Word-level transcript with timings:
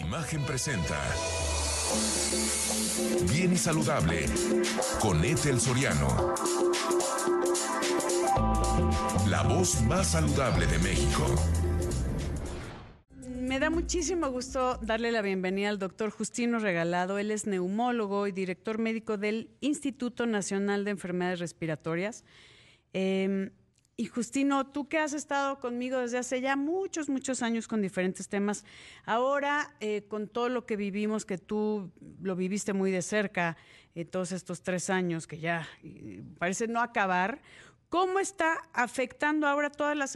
Imagen 0.00 0.42
presenta. 0.42 1.00
Bien 3.32 3.52
y 3.52 3.56
saludable 3.56 4.26
con 5.00 5.24
Ethel 5.24 5.58
Soriano. 5.58 6.34
La 9.26 9.42
voz 9.42 9.80
más 9.82 10.08
saludable 10.08 10.66
de 10.66 10.78
México. 10.80 11.24
Me 13.40 13.58
da 13.58 13.70
muchísimo 13.70 14.28
gusto 14.28 14.78
darle 14.82 15.12
la 15.12 15.22
bienvenida 15.22 15.70
al 15.70 15.78
doctor 15.78 16.10
Justino 16.10 16.58
Regalado. 16.58 17.18
Él 17.18 17.30
es 17.30 17.46
neumólogo 17.46 18.26
y 18.26 18.32
director 18.32 18.78
médico 18.78 19.16
del 19.16 19.48
Instituto 19.60 20.26
Nacional 20.26 20.84
de 20.84 20.90
Enfermedades 20.90 21.38
Respiratorias. 21.38 22.22
Eh, 22.92 23.50
y 23.98 24.06
Justino, 24.06 24.66
tú 24.66 24.88
que 24.88 24.98
has 24.98 25.14
estado 25.14 25.58
conmigo 25.58 25.98
desde 25.98 26.18
hace 26.18 26.42
ya 26.42 26.54
muchos, 26.54 27.08
muchos 27.08 27.42
años 27.42 27.66
con 27.66 27.80
diferentes 27.80 28.28
temas, 28.28 28.62
ahora 29.06 29.74
eh, 29.80 30.04
con 30.06 30.28
todo 30.28 30.50
lo 30.50 30.66
que 30.66 30.76
vivimos, 30.76 31.24
que 31.24 31.38
tú 31.38 31.90
lo 32.20 32.36
viviste 32.36 32.74
muy 32.74 32.90
de 32.90 33.00
cerca, 33.00 33.56
eh, 33.94 34.04
todos 34.04 34.32
estos 34.32 34.62
tres 34.62 34.90
años 34.90 35.26
que 35.26 35.38
ya 35.38 35.66
parece 36.38 36.68
no 36.68 36.82
acabar, 36.82 37.40
¿cómo 37.88 38.18
está 38.18 38.68
afectando 38.74 39.46
ahora 39.46 39.70
todas 39.70 39.96
las 39.96 40.14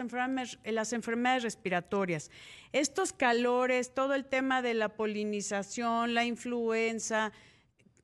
las 0.64 0.92
enfermedades 0.92 1.42
respiratorias? 1.42 2.30
Estos 2.72 3.14
calores, 3.14 3.94
todo 3.94 4.12
el 4.12 4.26
tema 4.26 4.60
de 4.60 4.74
la 4.74 4.90
polinización, 4.90 6.12
la 6.12 6.26
influenza, 6.26 7.32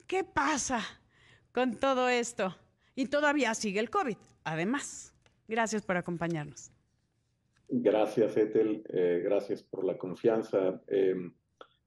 ¿qué 0.06 0.24
pasa 0.24 0.82
con 1.52 1.76
todo 1.76 2.08
esto? 2.08 2.56
Y 2.94 3.08
todavía 3.08 3.54
sigue 3.54 3.80
el 3.80 3.90
COVID, 3.90 4.16
además. 4.42 5.12
Gracias 5.48 5.82
por 5.82 5.96
acompañarnos. 5.96 6.70
Gracias, 7.68 8.36
Ethel. 8.36 8.84
Eh, 8.88 9.22
gracias 9.24 9.62
por 9.62 9.84
la 9.84 9.98
confianza. 9.98 10.80
Eh, 10.86 11.16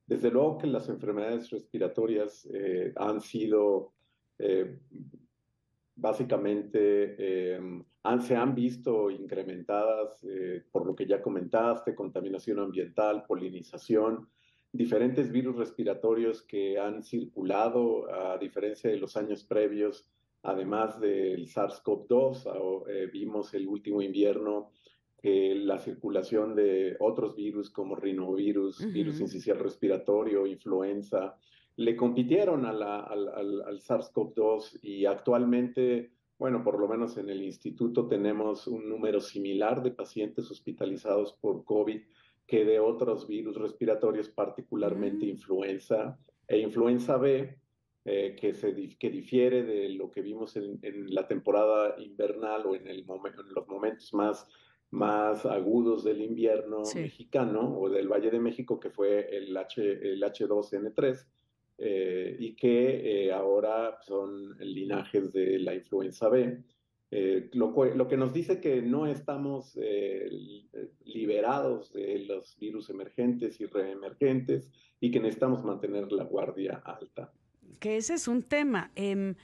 desde 0.05 0.31
luego 0.31 0.57
que 0.57 0.67
las 0.67 0.89
enfermedades 0.89 1.49
respiratorias 1.49 2.47
eh, 2.53 2.93
han 2.95 3.21
sido 3.21 3.93
básicamente, 5.95 7.59
han, 8.03 8.21
se 8.21 8.37
han 8.37 8.55
visto 8.55 9.11
incrementadas 9.11 10.25
por 10.71 10.85
lo 10.85 10.95
que 10.95 11.05
ya 11.05 11.21
comentaste, 11.21 11.93
contaminación 11.93 12.59
ambiental, 12.59 13.25
polinización, 13.27 14.29
diferentes 14.71 15.29
virus 15.29 15.57
respiratorios 15.57 16.41
que 16.43 16.79
han 16.79 17.03
circulado 17.03 18.09
a 18.09 18.37
diferencia 18.37 18.89
de 18.89 18.97
los 18.97 19.17
años 19.17 19.43
previos 19.43 20.09
además 20.43 20.99
del 20.99 21.47
SARS-CoV-2, 21.47 22.85
eh, 22.87 23.09
vimos 23.11 23.53
el 23.53 23.67
último 23.67 24.01
invierno 24.01 24.71
que 25.21 25.53
la 25.55 25.79
circulación 25.79 26.55
de 26.55 26.95
otros 26.99 27.35
virus 27.35 27.69
como 27.69 27.95
rinovirus, 27.95 28.91
virus 28.93 29.19
incisional 29.19 29.63
respiratorio, 29.63 30.47
influenza, 30.47 31.37
le 31.75 31.95
compitieron 31.95 32.65
al, 32.65 32.81
al 32.81 33.79
SARS-CoV-2 33.81 34.79
y 34.81 35.05
actualmente, 35.05 36.11
bueno, 36.37 36.63
por 36.63 36.79
lo 36.79 36.87
menos 36.87 37.17
en 37.17 37.29
el 37.29 37.41
instituto 37.41 38.07
tenemos 38.07 38.67
un 38.67 38.87
número 38.87 39.19
similar 39.19 39.83
de 39.83 39.91
pacientes 39.91 40.49
hospitalizados 40.51 41.33
por 41.33 41.65
COVID 41.65 42.01
que 42.49 42.65
de 42.65 42.79
otros 42.79 43.27
virus 43.27 43.55
respiratorios, 43.57 44.27
particularmente 44.29 45.25
mm. 45.25 45.29
influenza 45.29 46.17
e 46.47 46.57
influenza 46.57 47.15
B, 47.17 47.55
eh, 48.05 48.35
que, 48.39 48.53
se, 48.53 48.73
que 48.97 49.09
difiere 49.09 49.61
de 49.63 49.89
lo 49.89 50.09
que 50.09 50.21
vimos 50.21 50.55
en, 50.55 50.79
la 51.13 51.27
temporada 51.27 51.95
invernal 51.99 52.65
o 52.65 52.73
en, 52.73 52.87
el 52.87 52.99
en 52.99 53.53
los 53.53 53.67
momentos 53.67 54.13
más, 54.13 54.47
más 54.89 55.45
agudos 55.45 56.05
del 56.05 56.21
invierno 56.21 56.83
mexicano 56.95 57.77
o 57.77 57.89
del 57.89 58.07
Valle 58.07 58.31
de 58.31 58.39
México, 58.39 58.79
que 58.79 58.89
fue 58.89 59.35
el, 59.35 59.55
H, 59.55 59.81
el 59.81 60.23
H2N3, 60.23 61.25
eh, 61.77 62.37
y 62.39 62.55
que 62.55 63.25
eh, 63.25 63.33
ahora 63.33 63.97
son 64.01 64.57
linajes 64.59 65.33
de 65.33 65.59
la 65.59 65.75
influenza 65.75 66.29
B. 66.29 66.63
Lo, 67.53 67.73
lo, 67.95 68.07
que 68.07 68.17
nos 68.17 68.31
dice 68.33 68.61
que 68.61 68.81
no 68.81 69.07
estamos 69.07 69.77
liberados 71.05 71.91
de 71.91 72.19
los 72.19 72.57
virus 72.59 72.89
emergentes 72.91 73.59
y 73.59 73.65
reemergentes 73.65 74.71
y 75.01 75.09
que 75.09 75.19
necesitamos 75.19 75.63
mantener 75.63 76.11
la 76.11 76.23
guardia 76.23 76.83
alta 76.85 77.33
que 77.79 77.97
ese 77.97 78.13
es 78.15 78.27
un 78.27 78.43
tema. 78.43 78.91
Em, 78.95 79.35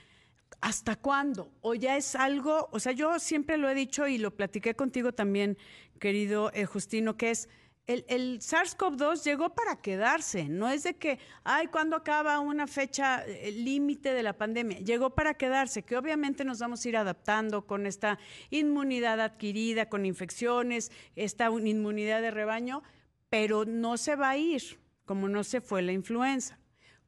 ¿Hasta 0.60 0.96
cuándo? 0.96 1.52
¿O 1.60 1.74
ya 1.74 1.96
es 1.96 2.14
algo? 2.14 2.68
O 2.72 2.80
sea, 2.80 2.92
yo 2.92 3.18
siempre 3.18 3.56
lo 3.56 3.68
he 3.68 3.74
dicho 3.74 4.06
y 4.06 4.18
lo 4.18 4.34
platiqué 4.34 4.74
contigo 4.74 5.12
también, 5.12 5.58
querido 6.00 6.50
eh, 6.54 6.64
Justino, 6.64 7.16
que 7.16 7.30
es 7.30 7.48
el, 7.86 8.04
el 8.08 8.40
SARS-CoV-2 8.40 9.22
llegó 9.22 9.50
para 9.54 9.76
quedarse. 9.76 10.48
No 10.48 10.68
es 10.68 10.82
de 10.82 10.96
que, 10.96 11.18
ay, 11.44 11.68
¿cuándo 11.68 11.94
acaba 11.94 12.40
una 12.40 12.66
fecha 12.66 13.24
eh, 13.24 13.52
límite 13.52 14.12
de 14.12 14.22
la 14.22 14.32
pandemia? 14.32 14.78
Llegó 14.78 15.10
para 15.10 15.34
quedarse, 15.34 15.82
que 15.82 15.96
obviamente 15.96 16.44
nos 16.44 16.58
vamos 16.58 16.84
a 16.84 16.88
ir 16.88 16.96
adaptando 16.96 17.66
con 17.66 17.86
esta 17.86 18.18
inmunidad 18.50 19.20
adquirida, 19.20 19.88
con 19.88 20.04
infecciones, 20.04 20.90
esta 21.14 21.46
inmunidad 21.50 22.22
de 22.22 22.30
rebaño, 22.32 22.82
pero 23.28 23.64
no 23.64 23.96
se 23.98 24.16
va 24.16 24.30
a 24.30 24.36
ir, 24.36 24.80
como 25.04 25.28
no 25.28 25.44
se 25.44 25.60
fue 25.60 25.82
la 25.82 25.92
influenza 25.92 26.58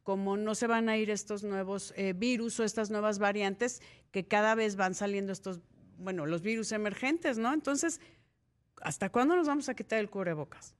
como 0.08 0.38
no 0.38 0.54
se 0.54 0.66
van 0.66 0.88
a 0.88 0.96
ir 0.96 1.10
estos 1.10 1.44
nuevos 1.44 1.92
eh, 1.94 2.14
virus 2.14 2.58
o 2.60 2.64
estas 2.64 2.90
nuevas 2.90 3.18
variantes 3.18 3.82
que 4.10 4.26
cada 4.26 4.54
vez 4.54 4.74
van 4.74 4.94
saliendo 4.94 5.32
estos, 5.32 5.60
bueno, 5.98 6.24
los 6.24 6.40
virus 6.40 6.72
emergentes, 6.72 7.36
¿no? 7.36 7.52
Entonces, 7.52 8.00
¿hasta 8.80 9.10
cuándo 9.10 9.36
nos 9.36 9.48
vamos 9.48 9.68
a 9.68 9.74
quitar 9.74 9.98
el 9.98 10.08
cubrebocas? 10.08 10.74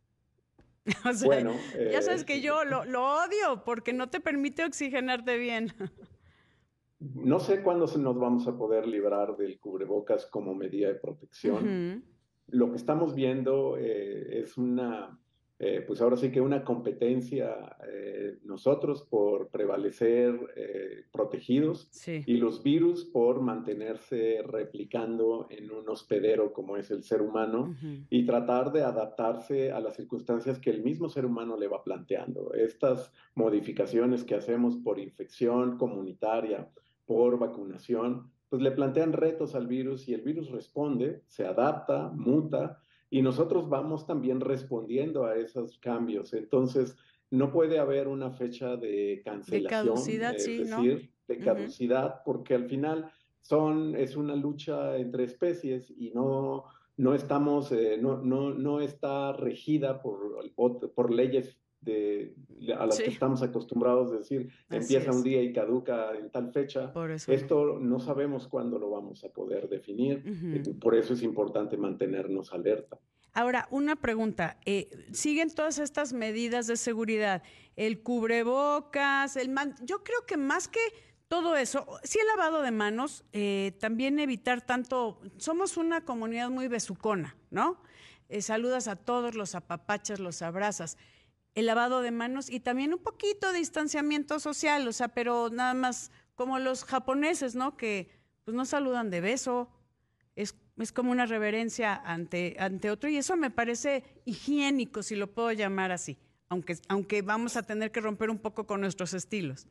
bueno, 1.27 1.53
ya 1.93 2.00
sabes 2.00 2.25
que 2.25 2.41
yo 2.41 2.65
lo, 2.65 2.81
odio 2.81 3.65
porque 3.67 3.93
no 3.93 4.09
te 4.09 4.21
permite 4.21 4.65
oxigenarte 4.65 5.37
bien. 5.37 5.75
No 6.99 7.38
sé 7.38 7.62
cuándo 7.62 7.84
nos 7.99 8.19
vamos 8.19 8.49
a 8.49 8.56
poder 8.56 8.87
librar 8.87 9.37
del 9.37 9.61
cubrebocas 9.61 10.25
como 10.25 10.55
medida 10.55 10.88
de 10.88 10.94
protección. 10.94 12.03
Lo 12.47 12.71
que 12.71 12.77
estamos 12.77 13.15
viendo 13.15 13.77
eh, 13.77 14.41
es 14.41 14.56
una 14.56 15.21
eh, 15.61 15.83
pues 15.85 16.01
ahora 16.01 16.17
sí 16.17 16.31
que 16.31 16.41
una 16.41 16.63
competencia 16.63 17.77
eh, 17.85 18.39
nosotros 18.45 19.03
por 19.03 19.49
prevalecer 19.49 20.39
eh, 20.55 21.05
protegidos 21.11 21.91
y 22.07 22.37
los 22.37 22.63
virus 22.63 23.05
por 23.05 23.41
mantenerse 23.41 24.41
replicando 24.47 25.49
en 25.51 25.73
un 25.73 25.89
hospedero 25.89 26.53
como 26.53 26.77
es 26.77 26.93
el 26.93 27.03
ser 27.03 27.23
humano 27.23 27.75
y 28.09 28.25
tratar 28.25 28.71
de 28.71 28.85
adaptarse 28.85 29.73
a 29.73 29.81
las 29.81 29.97
circunstancias 29.97 30.61
que 30.61 30.71
el 30.71 30.85
mismo 30.85 31.09
ser 31.09 31.27
humano 31.27 31.57
le 31.57 31.67
va 31.67 31.83
planteando. 31.83 32.55
Estas 32.55 33.13
modificaciones 33.35 34.23
que 34.23 34.37
hacemos 34.37 34.77
por 34.77 35.01
infección 35.01 35.77
comunitaria, 35.77 36.69
por 37.05 37.37
vacunación, 37.37 38.31
pues 38.49 38.63
le 38.63 38.71
plantean 38.71 39.13
retos 39.13 39.57
al 39.57 39.67
virus 39.67 40.09
y 40.09 40.15
el 40.15 40.21
virus 40.21 40.51
responde, 40.51 41.23
se 41.27 41.45
adapta, 41.45 42.13
muta 42.15 42.79
y 43.11 43.23
nosotros 43.23 43.69
vamos 43.69 44.07
también 44.07 44.41
respondiendo 44.41 45.25
a 45.25 45.37
esos 45.37 45.79
cambios. 45.79 46.35
Entonces, 46.35 46.97
no 47.31 47.51
puede 47.53 47.79
haber 47.79 48.09
una 48.09 48.31
fecha 48.31 48.77
de 48.77 49.23
cancelación, 49.25 49.63
de 49.63 49.69
caducidad, 49.69 50.35
es 50.37 50.47
decir, 50.47 51.11
de 51.27 51.39
caducidad, 51.39 52.23
porque 52.25 52.55
al 52.55 52.69
final 52.69 53.11
son, 53.41 53.97
es 53.97 54.17
una 54.17 54.35
lucha 54.35 54.97
entre 54.97 55.25
especies 55.25 55.91
y 55.91 56.11
no, 56.11 56.65
no 56.97 57.15
estamos, 57.15 57.71
eh, 57.73 57.99
no, 58.01 58.19
no, 58.19 58.53
no 58.53 58.81
está 58.81 59.33
regida 59.33 60.03
por, 60.03 60.43
por 60.95 61.13
leyes 61.13 61.59
de, 61.81 62.34
a 62.77 62.87
las 62.87 62.99
que 62.99 63.11
estamos 63.11 63.43
acostumbrados 63.43 64.12
a 64.12 64.19
decir, 64.19 64.50
empieza 64.71 65.12
un 65.12 65.22
día 65.22 65.43
y 65.43 65.53
caduca 65.53 66.12
en 66.16 66.31
tal 66.31 66.53
fecha. 66.53 66.93
Esto 67.28 67.78
no 67.78 68.00
sabemos 68.00 68.49
cuándo 68.49 68.78
lo 68.78 68.91
vamos 68.91 69.25
a 69.25 69.28
poder 69.28 69.69
definir, 69.69 70.22
eh, 70.27 70.62
por 70.81 70.94
eso 70.94 71.15
es 71.15 71.22
importante 71.22 71.77
mantenernos 71.77 72.53
alerta. 72.53 72.99
Ahora, 73.33 73.69
una 73.71 73.94
pregunta, 73.97 74.59
eh, 74.65 74.88
¿siguen 75.12 75.55
todas 75.55 75.78
estas 75.78 76.12
medidas 76.12 76.67
de 76.67 76.77
seguridad? 76.77 77.43
El 77.76 78.03
cubrebocas, 78.03 79.37
el 79.37 79.50
man... 79.50 79.76
Yo 79.85 80.03
creo 80.03 80.26
que 80.26 80.37
más 80.37 80.67
que 80.67 80.81
todo 81.29 81.56
eso, 81.56 81.87
sí 82.03 82.19
el 82.19 82.26
lavado 82.26 82.62
de 82.62 82.73
manos, 82.73 83.25
eh, 83.32 83.76
también 83.79 84.19
evitar 84.19 84.62
tanto, 84.62 85.20
somos 85.37 85.76
una 85.76 86.05
comunidad 86.05 86.50
muy 86.50 86.69
besucona, 86.69 87.37
¿no? 87.50 87.81
saludas 88.41 88.88
a 88.88 88.97
todos, 88.97 89.35
los 89.35 89.55
apapachas, 89.55 90.20
los 90.20 90.43
abrazas 90.43 90.99
el 91.58 91.66
lavado 91.66 92.02
de 92.02 92.12
manos 92.12 92.50
y 92.50 92.60
también 92.60 92.94
un 92.94 93.00
poquito 93.00 93.50
de 93.50 93.58
distanciamiento 93.58 94.38
social, 94.38 94.87
o 94.87 94.93
sea, 94.93 95.08
pero 95.08 95.50
nada 95.50 95.75
más 95.75 96.12
como 96.37 96.60
los 96.60 96.84
japoneses, 96.84 97.56
¿no? 97.56 97.76
Que 97.76 98.10
pues 98.44 98.56
no 98.56 98.64
saludan 98.64 99.10
de 99.10 99.20
beso, 99.20 99.69
es, 100.37 100.56
es 100.76 100.93
como 100.93 101.10
una 101.10 101.26
reverencia 101.26 101.96
ante, 101.96 102.55
ante 102.60 102.93
otro 102.93 103.10
y 103.10 103.16
eso 103.16 103.37
me 103.37 103.50
parece 103.50 104.05
higiénico, 104.25 105.02
si 105.02 105.16
lo 105.16 105.32
puedo 105.32 105.50
llamar 105.50 105.90
así, 105.90 106.16
aunque, 106.49 106.76
aunque 106.88 107.22
vamos 107.22 107.56
a 107.56 107.64
tener 107.64 107.90
que 107.90 108.00
romper 108.00 108.31
un 108.31 108.38
poco 108.38 108.64
con 108.64 108.81
nuestros 108.81 109.12
estilos. 109.12 109.66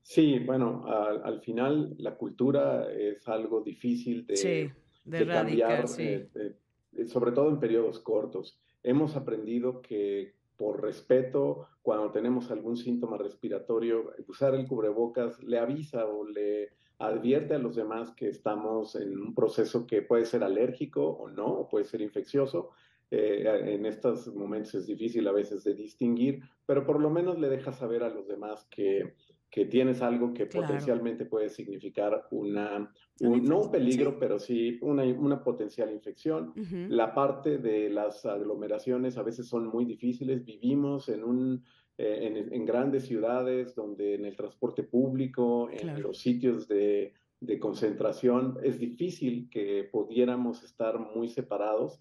Sí, 0.00 0.38
bueno, 0.38 0.86
al, 0.86 1.42
final 1.42 1.94
la 1.98 2.14
cultura 2.14 2.90
es 2.90 3.28
algo 3.28 3.60
difícil 3.60 4.26
de, 4.26 4.72
de, 5.04 5.26
cambiar, 5.26 5.84
eh, 5.98 6.28
eh, 6.34 7.06
sobre 7.06 7.32
todo 7.32 7.50
en 7.50 7.60
periodos 7.60 8.00
cortos. 8.00 8.58
Hemos 8.82 9.14
aprendido 9.14 9.82
que 9.82 10.34
por 10.56 10.82
respeto, 10.82 11.66
cuando 11.82 12.10
tenemos 12.10 12.50
algún 12.50 12.76
síntoma 12.76 13.18
respiratorio, 13.18 14.12
usar 14.28 14.54
el 14.54 14.66
cubrebocas 14.66 15.42
le 15.42 15.58
avisa 15.58 16.06
o 16.06 16.26
le 16.26 16.70
advierte 16.98 17.54
a 17.54 17.58
los 17.58 17.74
demás 17.74 18.12
que 18.12 18.28
estamos 18.28 18.94
en 18.96 19.18
un 19.18 19.34
proceso 19.34 19.86
que 19.86 20.02
puede 20.02 20.24
ser 20.24 20.44
alérgico 20.44 21.04
o 21.04 21.28
no, 21.28 21.46
o 21.46 21.68
puede 21.68 21.84
ser 21.84 22.00
infeccioso. 22.00 22.70
Eh, 23.10 23.74
en 23.74 23.86
estos 23.86 24.34
momentos 24.34 24.74
es 24.74 24.86
difícil 24.86 25.26
a 25.28 25.32
veces 25.32 25.62
de 25.64 25.74
distinguir, 25.74 26.40
pero 26.66 26.86
por 26.86 27.00
lo 27.00 27.10
menos 27.10 27.38
le 27.38 27.48
deja 27.48 27.72
saber 27.72 28.02
a 28.02 28.08
los 28.08 28.26
demás 28.26 28.66
que, 28.70 29.14
que 29.54 29.66
tienes 29.66 30.02
algo 30.02 30.34
que 30.34 30.46
potencialmente 30.46 31.26
puede 31.26 31.48
significar 31.48 32.26
una, 32.32 32.92
no 33.20 33.60
un 33.60 33.70
peligro, 33.70 34.18
pero 34.18 34.40
sí 34.40 34.80
una, 34.82 35.04
una 35.04 35.44
potencial 35.44 35.92
infección. 35.92 36.52
La 36.88 37.14
parte 37.14 37.58
de 37.58 37.88
las 37.88 38.26
aglomeraciones 38.26 39.16
a 39.16 39.22
veces 39.22 39.46
son 39.46 39.68
muy 39.68 39.84
difíciles. 39.84 40.44
Vivimos 40.44 41.08
en, 41.08 41.22
un, 41.22 41.64
eh, 41.96 42.48
en, 42.50 42.64
grandes 42.64 43.04
ciudades 43.04 43.76
donde 43.76 44.16
en 44.16 44.24
el 44.24 44.34
transporte 44.34 44.82
público, 44.82 45.68
en 45.70 46.02
los 46.02 46.18
sitios 46.18 46.66
de, 46.66 47.12
de 47.38 47.58
concentración, 47.60 48.58
es 48.60 48.80
difícil 48.80 49.48
que 49.48 49.84
pudiéramos 49.84 50.64
estar 50.64 50.98
muy 50.98 51.28
separados. 51.28 52.00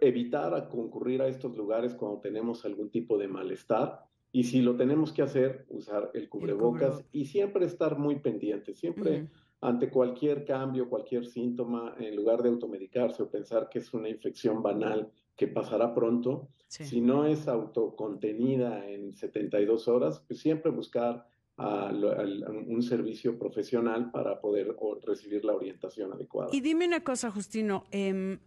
Evitar 0.00 0.56
a 0.56 0.68
concurrir 0.68 1.22
a 1.22 1.28
estos 1.28 1.56
lugares 1.56 1.94
cuando 1.94 2.18
tenemos 2.18 2.64
algún 2.64 2.90
tipo 2.90 3.16
de 3.16 3.28
malestar 3.28 4.10
y 4.32 4.44
si 4.44 4.60
lo 4.62 4.76
tenemos 4.76 5.12
que 5.12 5.22
hacer, 5.22 5.66
usar 5.68 6.10
el 6.14 6.28
cubrebocas 6.28 7.04
y 7.12 7.26
siempre 7.26 7.66
estar 7.66 7.98
muy 7.98 8.16
pendiente, 8.16 8.74
siempre 8.74 9.28
ante 9.60 9.90
cualquier 9.90 10.44
cambio, 10.44 10.88
cualquier 10.88 11.26
síntoma, 11.26 11.94
en 11.98 12.16
lugar 12.16 12.42
de 12.42 12.48
automedicarse 12.48 13.22
o 13.22 13.30
pensar 13.30 13.68
que 13.68 13.80
es 13.80 13.92
una 13.92 14.08
infección 14.08 14.62
banal 14.62 15.10
que 15.36 15.48
pasará 15.48 15.94
pronto, 15.94 16.48
si 16.68 17.00
no 17.00 17.26
es 17.26 17.48
autocontenida 17.48 18.88
en 18.88 19.12
72 19.12 19.88
horas, 19.88 20.22
pues 20.26 20.40
siempre 20.40 20.70
buscar 20.70 21.26
un 21.56 22.82
servicio 22.82 23.38
profesional 23.38 24.10
para 24.10 24.40
poder 24.40 24.76
recibir 25.02 25.44
la 25.44 25.54
orientación 25.54 26.12
adecuada. 26.12 26.50
Y 26.52 26.60
dime 26.60 26.86
una 26.86 27.02
cosa, 27.02 27.30
Justino, 27.30 27.84
em, 27.90 28.38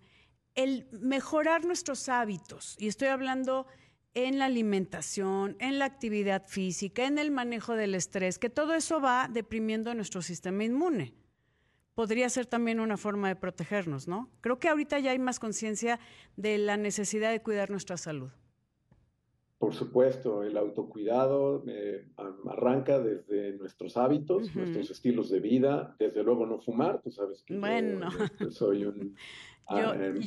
el 0.56 0.88
mejorar 0.92 1.66
nuestros 1.66 2.10
hábitos, 2.10 2.76
y 2.80 2.88
estoy 2.88 3.10
hablando 3.10 3.68
en 4.14 4.40
la 4.40 4.46
alimentación, 4.46 5.56
en 5.60 5.80
la 5.80 5.86
actividad 5.86 6.48
física, 6.48 7.06
en 7.06 7.18
el 7.18 7.32
manejo 7.32 7.74
del 7.74 7.96
estrés, 7.96 8.40
que 8.40 8.50
todo 8.50 8.74
eso 8.74 9.02
va 9.02 9.28
deprimiendo 9.32 9.94
nuestro 9.96 10.22
sistema 10.22 10.64
inmune. 10.64 11.14
Podría 11.96 12.30
ser 12.30 12.46
también 12.46 12.80
una 12.80 12.98
forma 12.98 13.28
de 13.28 13.36
protegernos, 13.36 14.08
¿no? 14.08 14.30
Creo 14.42 14.60
que 14.60 14.70
ahorita 14.70 15.00
ya 15.00 15.12
hay 15.12 15.20
más 15.20 15.40
conciencia 15.40 16.00
de 16.36 16.58
la 16.58 16.78
necesidad 16.78 17.32
de 17.32 17.42
cuidar 17.42 17.70
nuestra 17.70 17.98
salud. 17.98 18.32
Por 19.64 19.74
supuesto, 19.74 20.44
el 20.44 20.58
autocuidado 20.58 21.64
eh, 21.68 22.06
arranca 22.46 23.00
desde 23.00 23.54
nuestros 23.54 23.96
hábitos, 23.96 24.54
nuestros 24.54 24.92
estilos 24.92 25.30
de 25.30 25.40
vida, 25.40 25.96
desde 25.98 26.22
luego 26.22 26.46
no 26.46 26.60
fumar, 26.60 27.02
tú 27.02 27.10
sabes 27.10 27.44
que 27.44 27.58
bueno. 27.58 28.10
yo, 28.42 28.52
soy 28.52 28.84
un, 28.84 29.16
ah, 29.68 29.96
em, 29.98 30.20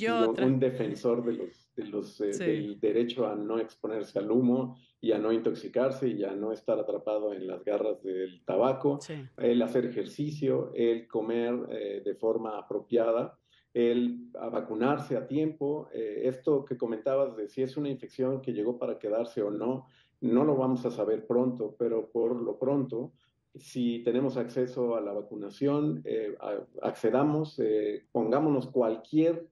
un 0.42 0.58
defensor 0.58 1.22
de 1.22 1.32
los 1.34 1.66
los, 1.76 2.18
eh, 2.22 2.30
del 2.30 2.80
derecho 2.80 3.26
a 3.26 3.34
no 3.34 3.58
exponerse 3.58 4.18
al 4.18 4.30
humo 4.30 4.78
y 5.00 5.12
a 5.12 5.18
no 5.18 5.30
intoxicarse 5.32 6.08
y 6.08 6.24
a 6.24 6.32
no 6.32 6.52
estar 6.52 6.78
atrapado 6.78 7.34
en 7.34 7.46
las 7.46 7.62
garras 7.62 8.02
del 8.02 8.42
tabaco, 8.46 8.98
el 9.36 9.60
hacer 9.60 9.84
ejercicio, 9.84 10.72
el 10.74 11.06
comer 11.06 11.54
eh, 11.70 12.02
de 12.02 12.14
forma 12.14 12.58
apropiada, 12.58 13.38
el 13.76 14.30
vacunarse 14.32 15.16
a 15.16 15.26
tiempo. 15.26 15.88
Eh, 15.92 16.22
esto 16.24 16.64
que 16.64 16.78
comentabas 16.78 17.36
de 17.36 17.46
si 17.48 17.62
es 17.62 17.76
una 17.76 17.90
infección 17.90 18.40
que 18.40 18.52
llegó 18.52 18.78
para 18.78 18.98
quedarse 18.98 19.42
o 19.42 19.50
no, 19.50 19.86
no 20.22 20.44
lo 20.44 20.56
vamos 20.56 20.86
a 20.86 20.90
saber 20.90 21.26
pronto, 21.26 21.76
pero 21.78 22.10
por 22.10 22.40
lo 22.40 22.58
pronto, 22.58 23.12
si 23.54 24.02
tenemos 24.02 24.38
acceso 24.38 24.96
a 24.96 25.00
la 25.02 25.12
vacunación, 25.12 26.02
accedamos, 26.82 27.60
pongámonos 28.12 28.66
cualquier 28.68 29.46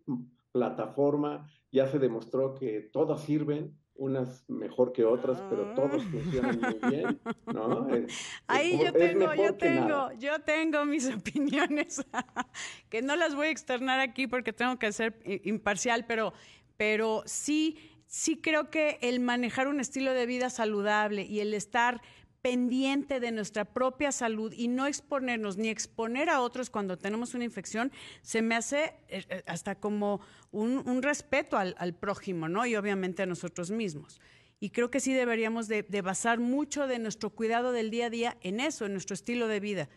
plataforma 0.52 1.46
ya 1.70 1.86
se 1.86 1.98
demostró 1.98 2.54
que 2.54 2.88
todas 2.92 3.20
sirven, 3.22 3.76
unas 3.96 4.44
mejor 4.48 4.92
que 4.92 5.04
otras, 5.04 5.40
pero 5.48 5.74
todas 5.74 6.02
ah. 6.02 6.08
funcionan 6.10 6.60
muy 6.60 6.90
bien, 6.90 7.20
¿no? 7.46 7.86
Ahí 8.46 8.78
yo 8.82 8.92
tengo, 8.92 9.34
yo 9.34 9.54
tengo, 9.54 10.12
yo 10.18 10.40
tengo 10.40 10.84
mis 10.84 11.08
opiniones, 11.14 12.04
que 12.90 13.02
no 13.02 13.16
las 13.16 13.34
voy 13.34 13.48
a 13.48 13.50
externar 13.50 14.00
aquí 14.00 14.26
porque 14.26 14.52
tengo 14.52 14.78
que 14.78 14.92
ser 14.92 15.20
imparcial, 15.44 16.06
pero, 16.06 16.32
pero 16.76 17.22
sí, 17.26 17.78
sí 18.06 18.40
creo 18.40 18.70
que 18.70 18.98
el 19.00 19.20
manejar 19.20 19.68
un 19.68 19.80
estilo 19.80 20.12
de 20.12 20.26
vida 20.26 20.50
saludable 20.50 21.22
y 21.22 21.40
el 21.40 21.54
estar 21.54 22.02
pendiente 22.44 23.20
de 23.20 23.32
nuestra 23.32 23.64
propia 23.64 24.12
salud 24.12 24.52
y 24.54 24.68
no 24.68 24.86
exponernos 24.86 25.56
ni 25.56 25.70
exponer 25.70 26.28
a 26.28 26.42
otros 26.42 26.68
cuando 26.68 26.98
tenemos 26.98 27.32
una 27.32 27.44
infección, 27.44 27.90
se 28.20 28.42
me 28.42 28.54
hace 28.54 28.92
eh, 29.08 29.24
eh, 29.30 29.42
hasta 29.46 29.76
como 29.76 30.20
un, 30.52 31.02
respeto 31.02 31.56
al, 31.56 31.94
prójimo, 31.94 32.46
¿no? 32.46 32.66
Y 32.66 32.76
obviamente 32.76 33.22
a 33.22 33.26
nosotros 33.26 33.70
mismos. 33.70 34.20
Y 34.60 34.70
creo 34.70 34.90
que 34.90 35.00
sí 35.00 35.14
deberíamos 35.14 35.68
de, 35.68 35.84
basar 36.02 36.38
mucho 36.38 36.86
de 36.86 36.98
nuestro 36.98 37.30
cuidado 37.30 37.72
del 37.72 37.90
día 37.90 38.06
a 38.06 38.10
día 38.10 38.36
en 38.42 38.60
eso, 38.60 38.84
en 38.84 38.92
nuestro 38.92 39.14
estilo 39.14 39.48
de 39.48 39.60
vida. 39.60 39.88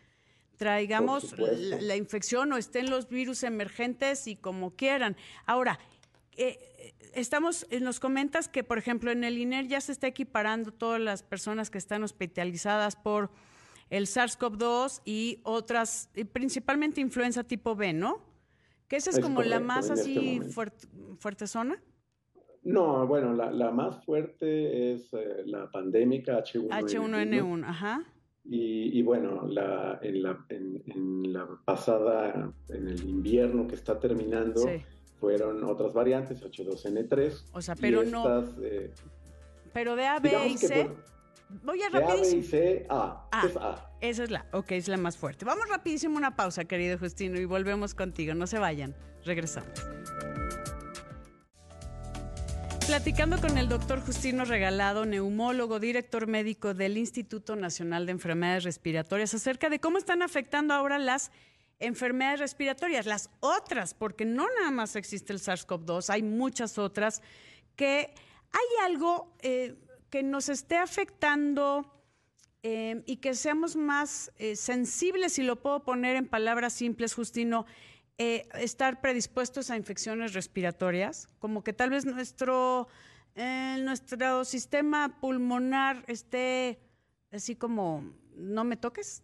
Traigamos 0.55 1.37
la, 1.37 1.81
la, 1.81 1.95
infección 1.97 2.53
o 2.53 2.57
estén 2.57 2.89
los 2.89 3.09
virus 3.09 3.43
emergentes 3.43 4.25
y 4.25 4.37
como 4.37 4.73
quieran. 4.73 5.17
Ahora, 5.45 5.79
eh, 6.37 6.93
estamos, 7.17 7.65
eh, 7.69 7.79
nos 7.79 7.99
comentas 7.99 8.47
que, 8.47 8.63
por 8.63 8.77
ejemplo, 8.77 9.11
en 9.11 9.23
el 9.23 9.37
INER 9.37 9.67
ya 9.67 9.81
se 9.81 9.91
está 9.91 10.07
equiparando 10.07 10.71
todas 10.71 11.01
las 11.01 11.23
personas 11.23 11.69
que 11.69 11.77
están 11.77 12.03
hospitalizadas 12.03 12.95
por 12.95 13.31
el 13.89 14.05
SARS-CoV-2 14.05 15.01
y 15.05 15.39
otras, 15.43 16.09
principalmente 16.31 17.01
influenza 17.01 17.43
tipo 17.43 17.75
B, 17.75 17.93
¿no? 17.93 18.21
Que 18.87 18.97
esa 18.97 19.09
es, 19.09 19.19
como 19.19 19.41
la 19.41 19.59
más 19.59 19.89
este 19.89 20.01
así 20.01 20.39
fuerte, 21.19 21.47
zona. 21.47 21.81
No, 22.63 23.05
bueno, 23.07 23.33
la, 23.33 23.71
más 23.71 24.03
fuerte 24.05 24.93
es 24.93 25.13
eh, 25.13 25.43
la 25.45 25.69
pandémica 25.69 26.41
H1N1. 26.43 26.69
H1N1, 26.69 27.65
ajá. 27.65 28.05
Y, 28.49 29.01
bueno, 29.01 29.45
la, 29.45 29.99
en, 30.01 30.23
la, 30.23 30.45
en, 30.47 31.33
la 31.33 31.45
pasada, 31.65 32.53
en 32.69 32.87
el 32.87 33.03
invierno 33.03 33.67
que 33.67 33.75
está 33.75 33.99
terminando, 33.99 34.61
fueron 35.19 35.63
otras 35.63 35.93
variantes, 35.93 36.41
H2N3. 36.41 37.43
O 37.53 37.61
sea, 37.61 37.75
pero 37.75 38.03
no. 38.03 38.43
Eh, 38.61 38.91
pero 39.73 39.95
de 39.95 40.05
A, 40.05 40.19
B 40.19 40.47
y 40.47 40.57
C. 40.57 40.89
Voy 41.63 41.81
a 41.81 41.89
rapidísimo. 41.89 42.31
A, 42.31 42.35
B 42.35 42.39
y 42.39 42.43
C, 42.43 42.85
A. 42.89 43.27
Ah, 43.31 43.45
es 43.47 43.57
A. 43.57 43.91
Esa 44.01 44.23
es 44.23 44.31
la, 44.31 44.45
ok, 44.51 44.71
es 44.73 44.87
la 44.87 44.97
más 44.97 45.17
fuerte. 45.17 45.45
Vamos 45.45 45.67
rapidísimo 45.69 46.17
una 46.17 46.35
pausa, 46.35 46.65
querido 46.65 46.97
Justino, 46.97 47.39
y 47.39 47.45
volvemos 47.45 47.95
contigo. 47.95 48.33
No 48.33 48.47
se 48.47 48.59
vayan. 48.59 48.95
Regresamos. 49.25 49.71
Platicando 52.85 53.37
con 53.41 53.57
el 53.57 53.67
doctor 53.67 53.99
Justino 53.99 54.45
Regalado, 54.45 55.05
neumólogo, 55.05 55.77
director 55.77 56.25
médico 56.25 56.73
del 56.73 56.97
Instituto 56.97 57.57
Nacional 57.57 58.05
de 58.05 58.13
Enfermedades 58.13 58.63
Respiratorias, 58.63 59.33
acerca 59.33 59.69
de 59.69 59.81
cómo 59.81 59.97
están 59.97 60.21
afectando 60.21 60.73
ahora 60.73 60.97
las 60.97 61.31
enfermedades 61.79 62.39
respiratorias, 62.39 63.05
las 63.05 63.29
otras, 63.39 63.93
porque 63.93 64.25
no 64.25 64.47
nada 64.59 64.71
más 64.71 64.95
existe 64.95 65.33
el 65.33 65.39
SARS-CoV-2, 65.39 66.09
hay 66.09 66.23
muchas 66.23 66.77
otras, 66.77 67.21
que 67.75 68.13
hay 68.51 68.85
algo 68.85 69.35
eh, 69.41 69.75
que 70.09 70.23
nos 70.23 70.49
esté 70.49 70.77
afectando 70.77 71.93
eh, 72.63 73.03
y 73.05 73.17
que 73.17 73.35
seamos 73.35 73.75
más 73.75 74.31
eh, 74.37 74.55
sensibles, 74.55 75.33
si 75.33 75.43
lo 75.43 75.61
puedo 75.61 75.83
poner 75.83 76.15
en 76.15 76.27
palabras 76.27 76.73
simples, 76.73 77.13
Justino, 77.13 77.65
estar 78.19 78.99
predispuestos 78.99 79.69
a 79.69 79.77
infecciones 79.77 80.33
respiratorias, 80.33 81.29
como 81.37 81.63
que 81.63 81.71
tal 81.71 81.91
vez 81.91 82.03
nuestro, 82.03 82.87
nuestro 83.35 84.43
sistema 84.43 85.19
pulmonar 85.21 86.03
esté 86.07 86.79
así 87.31 87.55
como, 87.55 88.11
no 88.35 88.63
me 88.63 88.75
toques, 88.75 89.21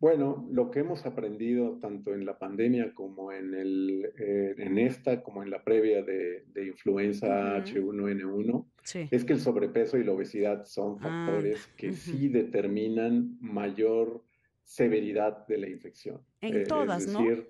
bueno, 0.00 0.46
lo 0.52 0.70
que 0.70 0.80
hemos 0.80 1.04
aprendido 1.06 1.78
tanto 1.80 2.14
en 2.14 2.24
la 2.24 2.38
pandemia 2.38 2.94
como 2.94 3.32
en, 3.32 3.54
el, 3.54 4.12
eh, 4.16 4.54
en 4.56 4.78
esta, 4.78 5.22
como 5.22 5.42
en 5.42 5.50
la 5.50 5.64
previa 5.64 6.02
de, 6.02 6.44
influenza 6.66 7.58
H1N1, 7.64 8.64
es 9.10 9.24
que 9.24 9.32
el 9.32 9.40
sobrepeso 9.40 9.98
y 9.98 10.04
la 10.04 10.12
obesidad 10.12 10.64
son 10.64 10.98
ah, 11.00 11.26
factores 11.26 11.66
que 11.76 11.92
sí 11.92 12.28
determinan 12.28 13.36
mayor 13.40 14.22
severidad 14.62 15.46
de 15.48 15.58
la 15.58 15.68
infección. 15.68 16.20
En 16.42 16.58
eh, 16.58 16.64
todas, 16.64 17.04
es 17.04 17.12
decir, 17.12 17.48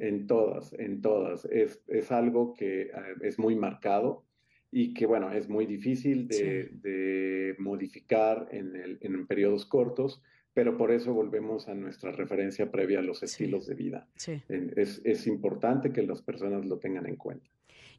En 0.00 0.26
todas, 0.26 0.72
en 0.72 1.00
todas. 1.00 1.44
Es, 1.44 1.80
es 1.86 2.10
algo 2.10 2.54
que 2.54 2.82
eh, 2.82 2.90
es 3.22 3.38
muy 3.38 3.54
marcado 3.54 4.24
y 4.72 4.94
que, 4.94 5.06
bueno, 5.06 5.30
es 5.30 5.48
muy 5.48 5.66
difícil 5.66 6.26
de, 6.26 6.70
de 6.72 7.54
modificar 7.58 8.48
en, 8.50 8.74
el, 8.74 8.98
en 9.02 9.26
periodos 9.28 9.66
cortos 9.66 10.22
pero 10.54 10.76
por 10.76 10.92
eso 10.92 11.12
volvemos 11.12 11.68
a 11.68 11.74
nuestra 11.74 12.12
referencia 12.12 12.70
previa 12.70 13.00
a 13.00 13.02
los 13.02 13.22
estilos 13.22 13.66
de 13.66 13.74
vida. 13.74 14.08
Es, 14.48 15.02
es, 15.04 15.26
importante 15.26 15.92
que 15.92 16.02
las 16.02 16.22
personas 16.22 16.64
lo 16.64 16.78
tengan 16.78 17.06
en 17.06 17.16
cuenta. 17.16 17.50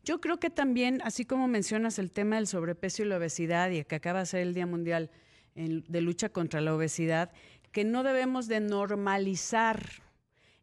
Yo 0.03 0.21
creo 0.21 0.39
que 0.39 0.49
también, 0.49 1.01
así 1.03 1.25
como 1.25 1.47
mencionas 1.47 1.99
el 1.99 2.11
tema 2.11 2.37
del 2.37 2.47
sobrepeso 2.47 3.03
y 3.03 3.05
la 3.05 3.17
obesidad 3.17 3.69
y 3.71 3.83
que 3.83 3.95
acaba 3.95 4.19
de 4.19 4.25
ser 4.25 4.41
el 4.41 4.53
Día 4.53 4.65
Mundial 4.65 5.11
de 5.55 6.01
Lucha 6.01 6.29
contra 6.29 6.61
la 6.61 6.75
Obesidad, 6.75 7.31
que 7.71 7.83
no 7.83 8.03
debemos 8.03 8.47
de 8.47 8.59
normalizar 8.59 9.81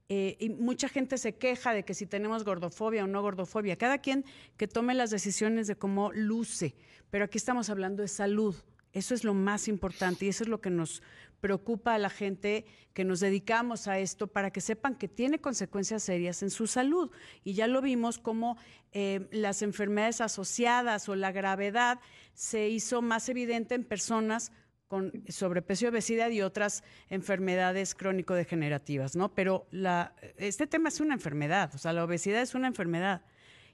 eh, 0.08 0.36
y 0.38 0.50
mucha 0.50 0.88
gente 0.88 1.16
se 1.16 1.36
queja 1.36 1.72
de 1.72 1.84
que 1.84 1.94
si 1.94 2.06
tenemos 2.06 2.44
gordofobia 2.44 3.04
o 3.04 3.06
no 3.06 3.22
gordofobia, 3.22 3.76
cada 3.76 3.98
quien 3.98 4.24
que 4.58 4.68
tome 4.68 4.94
las 4.94 5.10
decisiones 5.10 5.66
de 5.66 5.76
cómo 5.76 6.12
luce, 6.12 6.74
pero 7.10 7.24
aquí 7.24 7.38
estamos 7.38 7.70
hablando 7.70 8.02
de 8.02 8.08
salud. 8.08 8.54
Eso 8.92 9.14
es 9.14 9.24
lo 9.24 9.34
más 9.34 9.68
importante 9.68 10.26
y 10.26 10.28
eso 10.28 10.44
es 10.44 10.48
lo 10.48 10.60
que 10.60 10.70
nos 10.70 11.02
preocupa 11.40 11.94
a 11.94 11.98
la 11.98 12.10
gente 12.10 12.66
que 12.94 13.04
nos 13.04 13.20
dedicamos 13.20 13.88
a 13.88 13.98
esto 13.98 14.28
para 14.28 14.50
que 14.50 14.60
sepan 14.60 14.94
que 14.94 15.08
tiene 15.08 15.40
consecuencias 15.40 16.02
serias 16.02 16.42
en 16.42 16.50
su 16.50 16.66
salud. 16.66 17.10
Y 17.42 17.54
ya 17.54 17.66
lo 17.66 17.80
vimos 17.80 18.18
como 18.18 18.56
eh, 18.92 19.28
las 19.32 19.62
enfermedades 19.62 20.20
asociadas 20.20 21.08
o 21.08 21.16
la 21.16 21.32
gravedad 21.32 22.00
se 22.34 22.68
hizo 22.68 23.02
más 23.02 23.28
evidente 23.28 23.74
en 23.74 23.84
personas 23.84 24.52
con 24.86 25.10
sobrepeso 25.28 25.86
y 25.86 25.88
obesidad 25.88 26.30
y 26.30 26.42
otras 26.42 26.84
enfermedades 27.08 27.94
crónico-degenerativas, 27.94 29.16
¿no? 29.16 29.34
Pero 29.34 29.66
la, 29.70 30.14
este 30.36 30.66
tema 30.66 30.90
es 30.90 31.00
una 31.00 31.14
enfermedad, 31.14 31.74
o 31.74 31.78
sea, 31.78 31.94
la 31.94 32.04
obesidad 32.04 32.42
es 32.42 32.54
una 32.54 32.68
enfermedad 32.68 33.22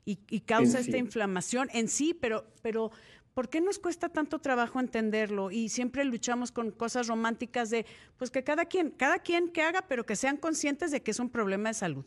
y, 0.04 0.40
causa 0.40 0.78
esta 0.78 0.96
inflamación 0.96 1.68
en 1.74 1.88
sí, 1.88 2.14
pero, 2.14 2.46
pero 2.62 2.90
¿por 3.38 3.48
qué 3.48 3.60
nos 3.60 3.78
cuesta 3.78 4.08
tanto 4.08 4.40
trabajo 4.40 4.80
entenderlo? 4.80 5.52
Y 5.52 5.68
siempre 5.68 6.04
luchamos 6.04 6.50
con 6.50 6.72
cosas 6.72 7.06
románticas 7.06 7.70
de, 7.70 7.86
pues 8.16 8.32
que 8.32 8.42
cada 8.42 8.64
quien, 8.64 8.90
cada 8.90 9.20
quien 9.20 9.50
que 9.50 9.62
haga, 9.62 9.82
pero 9.86 10.04
que 10.04 10.16
sean 10.16 10.38
conscientes 10.38 10.90
de 10.90 11.04
que 11.04 11.12
es 11.12 11.20
un 11.20 11.30
problema 11.30 11.68
de 11.68 11.74
salud. 11.74 12.04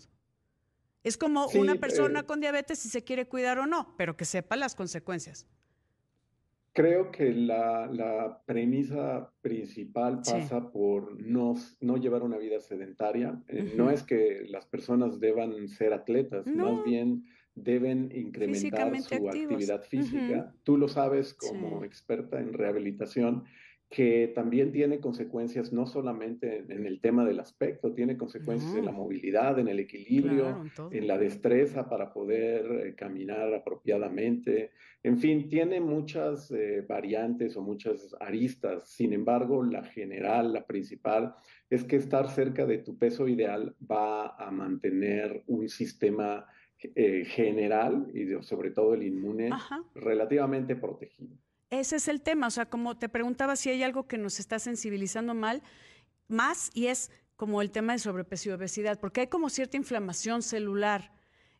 Es 1.06 1.16
como 1.16 1.48
una 1.56 1.76
persona 1.76 2.20
eh, 2.20 2.26
con 2.26 2.42
diabetes 2.42 2.80
si 2.80 2.90
se 2.90 3.06
quiere 3.06 3.30
cuidar 3.30 3.60
o 3.60 3.66
no, 3.66 3.96
pero 3.98 4.18
que 4.18 4.26
sepa 4.26 4.58
las 4.58 4.76
consecuencias. 4.76 5.48
Creo 6.74 7.12
que 7.12 7.32
la, 7.32 8.42
premisa 8.46 9.32
principal 9.40 10.18
pasa 10.18 10.70
por 10.70 11.18
no, 11.18 11.56
no, 11.80 11.96
llevar 11.96 12.24
una 12.24 12.40
vida 12.40 12.60
sedentaria. 12.60 13.42
Eh, 13.48 13.72
no 13.78 13.90
es 13.90 14.04
que 14.04 14.44
las 14.50 14.66
personas 14.66 15.22
deban 15.22 15.70
ser 15.70 15.94
atletas, 15.94 16.46
más 16.46 16.84
bien 16.84 17.24
deben 17.56 18.12
incrementar 18.14 19.02
su 19.02 19.30
actividad 19.30 19.84
física. 19.84 20.54
Tú 20.64 20.78
lo 20.78 20.88
sabes 20.88 21.34
como 21.34 21.84
experta 21.84 22.40
en 22.40 22.54
rehabilitación 22.54 23.46
que 23.92 24.32
también 24.34 24.72
tiene 24.72 25.02
consecuencias 25.02 25.74
no 25.74 25.86
solamente 25.86 26.64
en 26.70 26.86
el 26.86 27.02
tema 27.02 27.26
del 27.26 27.42
aspecto, 27.42 27.94
tiene 27.94 28.16
consecuencias 28.16 28.74
en 28.74 28.86
la 28.86 28.94
movilidad, 28.94 29.60
en 29.60 29.68
el 29.68 29.82
equilibrio, 29.82 30.64
en, 30.92 31.08
la 31.08 31.18
destreza 31.18 31.90
para 31.90 32.14
poder 32.14 32.88
eh, 32.88 32.96
caminar 32.96 33.54
apropiadamente. 33.54 34.72
En 35.04 35.20
fin, 35.20 35.50
tiene 35.50 35.82
muchas 35.82 36.50
eh, 36.52 36.86
variantes 36.88 37.58
o 37.58 37.62
muchas 37.62 38.16
aristas. 38.22 38.88
Sin 38.88 39.12
embargo, 39.12 39.62
la 39.62 39.84
general, 39.84 40.54
la 40.54 40.66
principal, 40.66 41.36
es 41.70 41.84
que 41.84 41.98
estar 41.98 42.30
cerca 42.30 42.66
de 42.66 42.78
tu 42.78 42.98
peso 42.98 43.28
ideal 43.28 43.76
va 43.92 44.38
a 44.38 44.52
mantener 44.52 45.44
un 45.48 45.68
sistema 45.68 46.48
eh, 46.96 47.26
general 47.26 48.08
y 48.14 48.44
sobre 48.44 48.72
todo 48.72 48.94
el 48.94 49.04
inmune 49.04 49.52
relativamente 49.94 50.76
protegido. 50.76 51.36
Ese 51.70 51.96
es 51.96 52.08
el 52.08 52.22
tema, 52.22 52.48
o 52.48 52.52
sea, 52.52 52.66
como 52.66 52.98
te 52.98 53.08
preguntaba 53.08 53.56
si 53.56 53.70
hay 53.70 53.84
algo 53.84 54.08
que 54.08 54.18
nos 54.18 54.40
está 54.40 54.60
sensibilizando 54.60 55.34
mal, 55.34 55.64
más 56.28 56.70
y 56.74 56.88
es 56.88 57.12
como 57.36 57.62
el 57.62 57.72
tema 57.72 57.94
de 57.94 58.00
sobrepeso 58.00 58.50
y 58.50 58.52
obesidad, 58.52 59.00
porque 59.00 59.22
hay 59.22 59.28
como 59.28 59.50
cierta 59.50 59.78
inflamación 59.78 60.42
celular. 60.42 61.12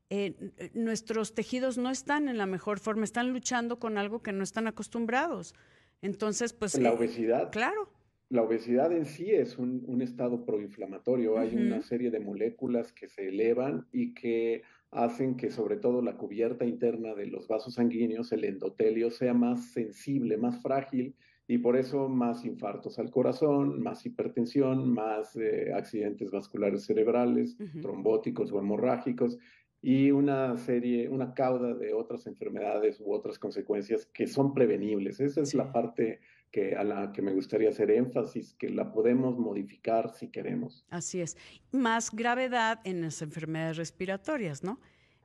Eh, 0.10 0.36
nuestros 0.74 1.34
tejidos 1.34 1.78
no 1.78 1.90
están 1.90 2.28
en 2.28 2.38
la 2.38 2.46
mejor 2.46 2.80
forma, 2.80 3.04
están 3.06 3.32
luchando 3.32 3.80
con 3.80 3.98
algo 3.98 4.22
que 4.22 4.34
no 4.34 4.44
están 4.44 4.68
acostumbrados. 4.68 5.56
Entonces, 6.02 6.52
pues... 6.52 6.78
La 6.78 6.90
eh, 6.90 6.96
obesidad. 6.96 7.52
Claro. 7.52 7.90
La 8.30 8.44
obesidad 8.44 8.92
en 8.92 9.06
sí 9.06 9.32
es 9.32 9.58
un, 9.58 10.02
estado 10.02 10.46
proinflamatorio. 10.46 11.38
Hay 11.38 11.56
una 11.56 11.82
serie 11.82 12.12
de 12.12 12.20
moléculas 12.20 12.92
que 12.92 13.08
se 13.08 13.30
elevan 13.30 13.88
y 13.92 14.14
que 14.14 14.64
hacen 14.92 15.38
que 15.38 15.50
sobre 15.50 15.78
todo 15.78 16.02
la 16.02 16.18
cubierta 16.18 16.66
interna 16.66 17.14
de 17.16 17.28
los 17.28 17.48
vasos 17.48 17.76
sanguíneos, 17.76 18.32
el 18.32 18.44
endotelio, 18.44 19.10
sea 19.10 19.34
más 19.34 19.72
sensible, 19.72 20.38
más 20.38 20.62
frágil 20.62 21.16
y 21.48 21.58
por 21.58 21.76
eso 21.76 22.08
más 22.08 22.46
infartos 22.46 23.00
al 23.00 23.10
corazón, 23.10 23.82
más 23.82 24.06
hipertensión, 24.06 24.94
más 24.94 25.36
eh, 25.36 25.74
accidentes 25.74 26.30
vasculares 26.30 26.86
cerebrales, 26.86 27.58
trombóticos 27.82 28.52
o 28.52 28.60
hemorrágicos 28.60 29.38
y 29.82 30.12
una 30.12 30.58
serie, 30.58 31.10
una 31.10 31.34
cauda 31.34 31.74
de 31.74 31.94
otras 31.94 32.28
enfermedades 32.28 33.00
u 33.00 33.14
otras 33.14 33.40
consecuencias 33.40 34.06
que 34.06 34.28
son 34.28 34.54
prevenibles. 34.54 35.20
Esa 35.20 35.42
es 35.42 35.56
la 35.56 35.72
parte 35.72 36.20
que 36.52 36.76
a 36.76 36.84
la 36.84 37.12
que 37.14 37.22
me 37.22 37.34
gustaría 37.34 37.70
hacer 37.70 37.90
énfasis, 37.92 38.54
que 38.56 38.70
la 38.70 38.92
podemos 38.92 39.38
modificar 39.38 40.10
si 40.14 40.30
queremos. 40.30 40.86
Así 40.90 41.22
es. 41.22 41.38
Más 41.72 42.12
gravedad 42.12 42.80
en 42.84 43.02
las 43.02 43.22
enfermedades 43.22 43.78
respiratorias, 43.78 44.64
¿no? 44.64 44.80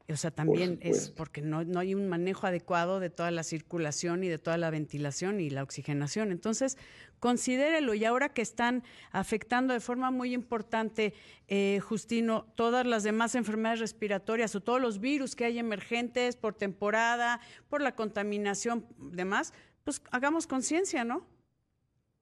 O 0.08 0.16
sea, 0.16 0.30
también 0.30 0.78
es 0.82 1.10
porque 1.10 1.42
no, 1.42 1.64
no, 1.64 1.80
hay 1.80 1.92
un 1.92 2.08
manejo 2.08 2.46
adecuado 2.46 3.00
de 3.00 3.10
toda 3.10 3.32
la 3.32 3.42
circulación 3.42 4.22
y 4.22 4.28
de 4.28 4.38
toda 4.38 4.56
la 4.56 4.70
ventilación 4.70 5.40
y 5.40 5.50
la 5.50 5.64
oxigenación. 5.64 6.30
Entonces, 6.30 6.78
considérelo. 7.18 7.92
Y 7.92 8.04
ahora 8.04 8.28
que 8.28 8.42
están 8.42 8.84
afectando 9.10 9.74
de 9.74 9.80
forma 9.80 10.12
muy 10.12 10.32
importante, 10.32 11.12
eh, 11.48 11.80
Justino, 11.82 12.46
todas 12.54 12.86
las 12.86 13.02
demás 13.02 13.34
enfermedades 13.34 13.80
respiratorias 13.80 14.54
o 14.54 14.60
todos 14.60 14.80
los 14.80 15.00
virus 15.00 15.34
que 15.34 15.44
hay 15.44 15.58
emergentes 15.58 16.36
por 16.36 16.54
temporada, 16.54 17.40
por 17.68 17.82
la 17.82 17.96
contaminación, 17.96 18.86
demás, 18.98 19.52
pues 19.82 20.02
hagamos 20.12 20.46
conciencia, 20.46 21.04
¿no? 21.04 21.26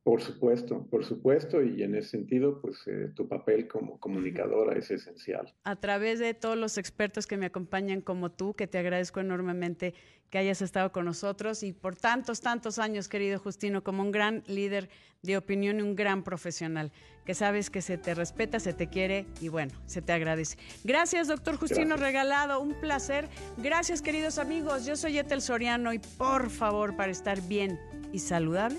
Por 0.05 0.21
supuesto, 0.21 0.87
por 0.91 1.03
supuesto, 1.03 1.63
y 1.63 1.83
en 1.83 1.95
ese 1.95 2.11
sentido, 2.11 2.61
pues 2.61 2.77
eh, 2.87 3.11
tu 3.15 3.27
papel 3.27 3.67
como 3.67 3.99
comunicadora 3.99 4.79
es 4.79 4.91
esencial. 4.91 5.55
A 5.65 5.77
través 5.77 6.19
de 6.19 6.35
todos 6.35 6.59
los 6.59 6.77
expertos 6.77 7.27
que 7.27 7.39
me 7.39 7.47
acompañan 7.47 8.03
como 8.03 8.31
tú, 8.31 8.53
que 8.53 8.67
te 8.67 8.77
agradezco 8.77 9.21
enormemente 9.21 9.95
que 10.29 10.39
hayas 10.39 10.61
estado 10.63 10.93
con 10.93 11.07
nosotros 11.07 11.63
y 11.63 11.73
por 11.73 11.97
tantos, 11.97 12.43
tantos 12.43 12.79
años, 12.79 13.09
querido 13.09 13.39
Justino, 13.39 13.83
como 13.83 14.03
un 14.03 14.11
gran 14.11 14.43
líder 14.47 14.91
de 15.23 15.39
opinión 15.39 15.79
y 15.79 15.83
un 15.83 15.97
gran 15.97 16.23
profesional, 16.23 16.93
que 17.25 17.35
sabes 17.35 17.71
que 17.71 17.81
se 17.81 17.97
te 17.97 18.15
respeta, 18.15 18.61
se 18.61 18.75
te 18.75 18.89
quiere 18.89 19.27
y 19.41 19.49
bueno, 19.49 19.73
se 19.87 20.03
te 20.03 20.13
agradece. 20.13 20.59
Gracias, 20.83 21.29
doctor 21.29 21.57
Justino 21.57 21.97
Regalado, 21.97 22.61
un 22.61 22.75
placer. 22.75 23.29
Gracias, 23.57 24.03
queridos 24.03 24.39
amigos. 24.39 24.85
Yo 24.85 24.97
soy 24.97 25.19
Etel 25.19 25.41
Soriano 25.41 25.95
y 25.95 25.99
por 25.99 26.51
favor, 26.51 26.95
para 26.95 27.11
estar 27.11 27.41
bien 27.41 27.79
y 28.13 28.19
saludable. 28.19 28.79